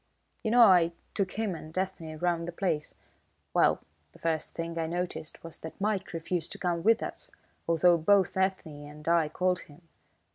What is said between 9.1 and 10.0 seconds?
called him.